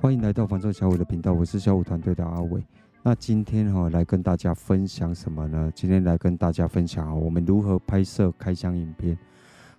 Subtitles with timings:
[0.00, 2.62] 欢迎来到房仲小五的频道，我是小五团队的阿伟。
[3.02, 5.70] 那今天哈来跟大家分享什么呢？
[5.74, 9.18] 今天来跟大家分享啊，我们如何拍摄开箱影片。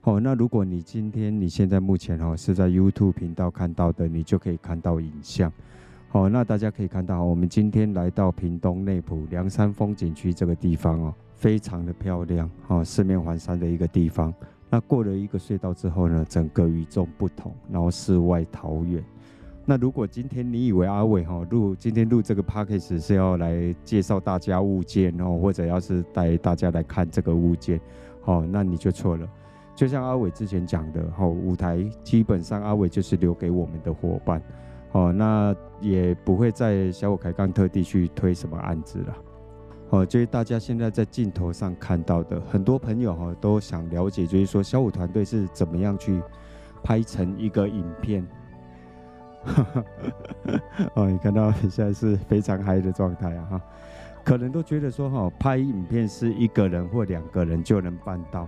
[0.01, 5.51] 好，那如果你今天你现在目前哈是在 YouTube 频道看到的，你就可以看到影像。
[6.09, 14.33] 好，那大家可以看到，我们今天来到屏东内埔凉山风景区这个地方哦，非常的漂亮哦，四面环山的一个地方。
[14.69, 19.03] 那过了一个隧道之后呢，整个与众不同，然后世外桃源。
[19.65, 27.79] 那如果今天你以为阿伟哈录今天录这个 podcast 是要来介绍大家物件哦，或者要是带大家来看这个物件，
[28.25, 29.27] 哦，那你就错了。
[29.75, 34.41] 就像阿伟之前讲的，哦，舞台基本上阿伟就是留给我们的伙伴，
[34.91, 39.15] 哦，那也不会在小武开杠特地去推什么案子了，
[39.91, 46.21] 哦，就是大家现在在镜头上看到的，很多朋友哈都想了解，就是说小五团队是怎么样去
[46.83, 48.25] 拍成一个影片。
[50.93, 53.47] 哦，你看到现在是非常嗨的状态啊！
[53.51, 53.61] 哈，
[54.23, 58.47] 可能都觉得说哈，拍影片是一个人或两个人就能办到。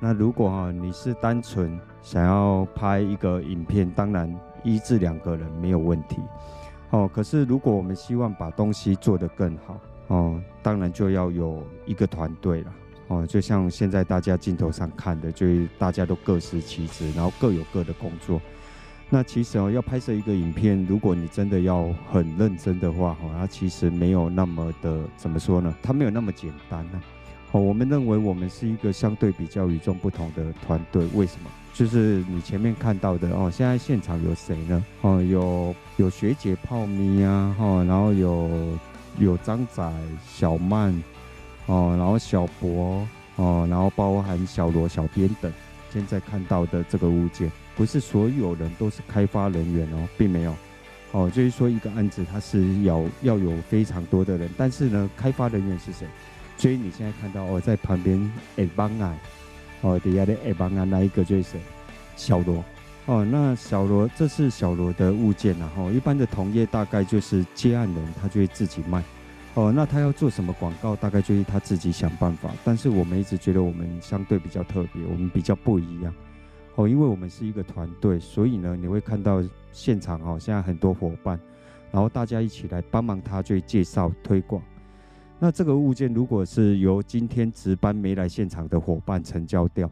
[0.00, 6.20] 那如果哈你是单纯想要拍一个影片，当然一至两个人没有问题。
[6.88, 9.78] 哦，可是如果我们希望把东西做得更好，
[10.10, 12.74] 哦，当然就要有一个团队了。
[13.08, 18.40] 哦，就像现在大家镜头上看的，就是大家都各司其职，然后各有各的工作。
[19.08, 25.74] 那其实哦，要拍摄一个影片，如果你真的要很认真的话，哈，它其实没有那么的怎么说呢？
[25.82, 27.02] 它没有那么简单呢。
[27.52, 31.04] 哦，我们认为我们是一个相对比较与众不同的团队。
[31.14, 31.50] 为什么？
[31.74, 34.84] 就是你前面看到的哦，现在现场有谁呢？
[35.00, 38.48] 哦，有有学姐泡咪啊，哈，然后有
[39.20, 39.92] 有张仔、
[40.26, 40.92] 小曼，
[41.66, 45.52] 哦，然后小博，哦，然后包含小罗、小编等。
[45.92, 50.54] 现在看到的这个物件，不是所有人都是开发人员哦，并没有，
[51.10, 56.06] 哦，就是说一个案子它是要要有非常多的人，但是呢，开发人员是谁？
[56.56, 59.14] 所以你现在看到哦，在旁边哎帮啊，
[59.80, 61.60] 哦底下的哎帮啊，那一个就是谁？
[62.16, 62.62] 小罗，
[63.10, 69.02] 哦，那小罗这是小罗的物件然后，一般的同业大概就是接案人他就会自己卖。
[69.54, 72.50] 哦，那他要做什么广告，大概就是他自己想办法。
[72.64, 76.14] 但是我们一直觉得我们相对比较特别，我们比较不一样。
[76.76, 79.42] 哦，因为我们是一个团队，所以呢，你会看到
[79.72, 81.36] 现场哦，现在很多伙伴，
[81.90, 84.62] 然后大家一起来帮忙他，去介绍推广。
[85.40, 89.90] 那这个物件如果是由今天值班没来现场的伙伴成交掉，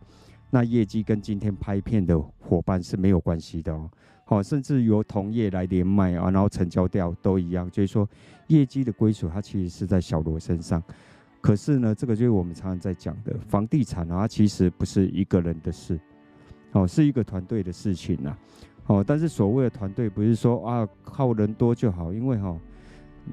[0.51, 3.91] 那业绩跟今天拍片的伙伴是没有关系的哦。
[4.25, 7.71] 好，甚至由同业来连麦啊，然后成交掉都一样。
[7.71, 8.07] 就是说，
[8.49, 10.83] 业绩的归属它其实是在小罗身上。
[11.41, 15.99] 可是呢，这个就是我们常常在讲的房地产啊，它其实不是一个人的事，
[16.73, 18.37] 哦，是一个团队的事情呐。
[18.87, 22.59] 哦，但是所谓的团队不是说啊靠人多就好，因为哈，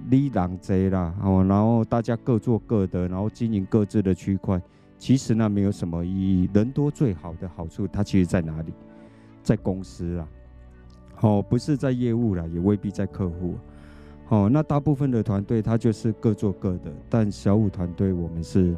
[0.09, 4.61] 你人多啦，哦，然后大家各做各的，然后经营各自的区块，
[4.97, 6.49] 其实呢没有什么意义。
[6.53, 8.73] 人多最好的好处，它其实在哪里？
[9.43, 10.27] 在公司啊。
[11.21, 13.55] 哦，不是在业务啦，也未必在客户。
[14.29, 18.75] 哦，那大部分的团队他就是各做各的，但小五团队我们是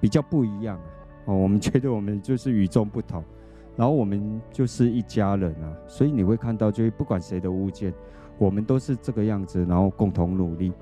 [0.00, 0.84] 比较不一样啊。
[1.26, 3.24] 哦，我们觉得我们就是与众不同，
[3.76, 5.72] 然后我们就是一家人啊。
[5.86, 7.94] 所以你会看到，就是不管谁的物件，
[8.36, 10.72] 我们都是这个样子，然后共同努力，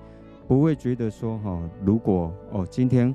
[0.48, 3.14] 不会觉得说哈、哦，如果哦今天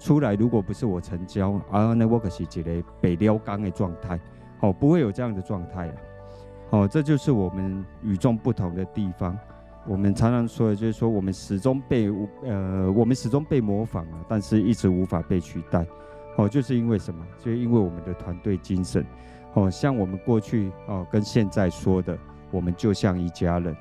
[0.00, 4.18] 出来如果不是我成交，啊那我可是一个白了钢的状态，
[4.60, 5.94] 哦，不会有这样的状态啊。
[6.70, 9.38] 哦，这就是我们与众不同的地方。
[9.86, 12.10] 我们常常说的就是说，我们始终被
[12.44, 15.86] 呃，我们始终被模仿啊，但是一直无法被取代。
[16.36, 17.26] 哦，就是因为什么？
[17.38, 19.04] 就是因为我们的团队精神。
[19.54, 22.16] 哦，像我们过去哦跟现在说的，
[22.50, 23.76] 我们就像一家人。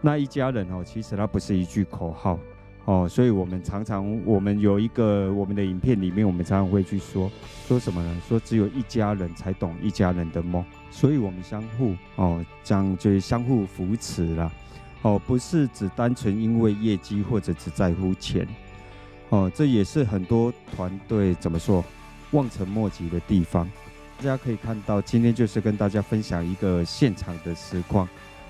[0.00, 2.38] 那一家人哦，其实它不是一句口号。
[2.86, 7.30] 哦，所以我们常常，我们有一个我们的影片里面，我们常常会去说
[7.66, 8.22] 说什么呢？
[8.28, 14.52] 说只有一家人才懂一家人的梦，所以我们相互哦，这样就是相互扶持啦。
[15.00, 18.46] 哦，不是只单纯因为业绩或者只在乎钱，
[19.30, 21.82] 哦，这也是很多团队怎么说
[22.32, 23.66] 望尘莫及的地方。
[24.18, 28.06] 大家可以看到，今天就是跟大家分享一个现场的实况。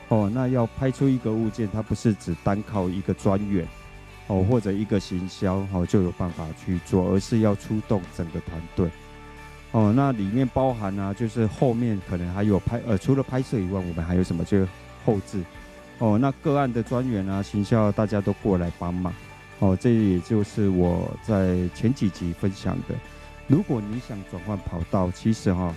[0.09, 3.67] 哦，那要拍出一个物件，它不是只单靠一个专员。
[4.26, 8.88] 哦，或者一个行销哦，就有办法去做，而是要出动整个团队。
[9.73, 14.44] 哦，那里面包含啊，就是后面可能还有拍，呃，除了拍摄以外，我们还有什么？
[14.44, 14.69] 就是
[15.05, 15.43] 后置。
[15.99, 19.12] 哦，那个案的专员啊，行销大家都过来帮忙。
[19.59, 22.94] 哦，这也就是我在前几集分享的。
[23.47, 25.75] 如果你想转换跑道，其实哈，哦，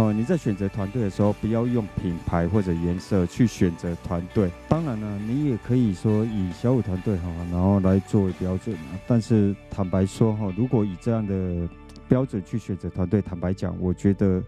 [0.00, 4.50] 哦你在选择团队的时候，不要用品牌或者颜色去选择团队。
[4.66, 8.98] 当然了，你也可以说以小五团队哈，然后来作为标准啊。
[9.06, 11.68] 但是坦白说哈，如果以这样的
[12.08, 14.42] 标准去选择团队，坦白讲，我觉得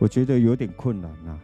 [0.00, 1.38] 我觉得有点困难呐。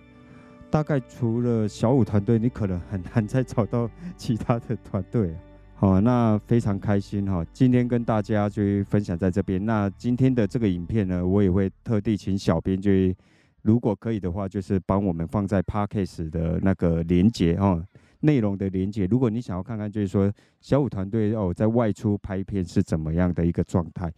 [0.69, 5.33] 大概除了小五团队，你可能很难再找到其他的团队。
[5.77, 9.65] 好，那非常开心哈，今天跟大家就分享在这边。
[9.65, 12.91] 那今天的这个影片呢，我也会特地请小编就。
[13.67, 17.85] 如果可以的话，就是帮我们放在 Podcast 的那个连接哦，
[18.21, 19.07] 内容的连接。
[19.07, 24.13] 如果你想要看看，就是说小五团队哦在外出拍片是怎么样的一个状态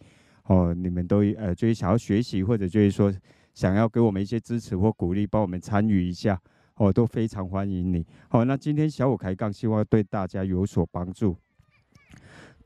[0.45, 3.11] 哦，你们都呃就是想要学习或者就是说
[3.55, 6.39] 想要给我们一些支持或鼓励，帮我们参与一下
[6.75, 8.05] 哦，都非常欢迎你。
[8.29, 11.35] 好，那今天小五开杠，希望对大家有所帮助。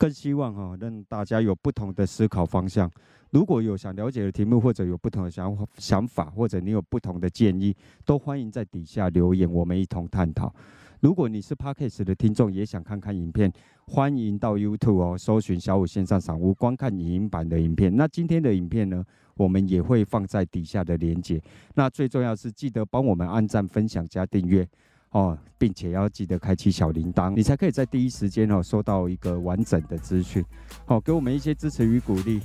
[0.04, 2.92] 更希望哈，让大家有不同的思考方向。
[3.30, 7.74] 如果有想了解的题目，或者有不同的想法、想法，或者你有不同的建议，
[8.04, 10.54] 都欢迎在底下留言，我们一同探讨。
[11.00, 13.50] 如果你是 Podcast 的听众，也想看看影片，
[13.88, 17.96] 欢迎到 YouTube 哦，搜寻小五线上赏屋，观看影音版的影片。
[17.96, 19.06] 那今天的影片呢，
[19.36, 21.42] 我们也会放在底下的连结。
[21.76, 24.68] 那最重要是记得帮我们按赞、分享、加订阅。
[25.14, 30.44] 哦，并且要记得开启小铃铛，你才可以在第一时间哦收到一个完整的资讯。
[30.86, 32.42] 好，给我们一些支持与鼓励。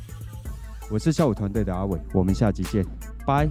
[0.90, 2.84] 我是下午团队的阿伟，我们下集见，
[3.26, 3.46] 拜。